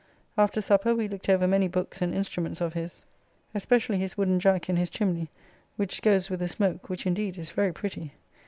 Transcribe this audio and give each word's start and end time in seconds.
After 0.35 0.61
supper 0.61 0.95
we 0.95 1.07
looked 1.07 1.29
over 1.29 1.47
many 1.47 1.67
books, 1.67 2.01
and 2.01 2.11
instruments 2.11 2.59
of 2.59 2.73
his, 2.73 3.03
especially 3.53 3.99
his 3.99 4.17
wooden 4.17 4.39
jack 4.39 4.67
in 4.67 4.75
his 4.77 4.89
chimney, 4.89 5.29
which 5.75 6.01
goes 6.01 6.27
with 6.27 6.39
the 6.39 6.47
smoke, 6.47 6.89
which 6.89 7.05
indeed 7.05 7.37
is 7.37 7.51
very 7.51 7.71
pretty. 7.71 8.15